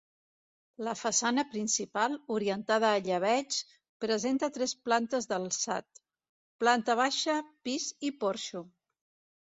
[0.85, 3.59] La façana principal, orientada a llebeig,
[4.07, 6.05] presenta tres plantes d’alçat:
[6.65, 8.69] planta baixa, pis i porxo.